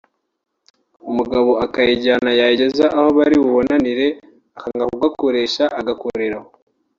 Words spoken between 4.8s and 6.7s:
kugakoresha agakorera aho